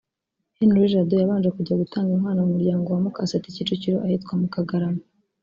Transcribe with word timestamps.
Henri 0.57 0.91
Jado 0.91 1.13
yabanje 1.17 1.49
kujya 1.55 1.79
gutanga 1.81 2.09
inkwano 2.13 2.39
mu 2.45 2.51
muryango 2.55 2.87
wa 2.89 3.01
Mukaseti 3.05 3.53
Kicukiro 3.55 3.97
ahitwa 4.05 4.33
mu 4.41 4.47
Kagarama 4.55 5.03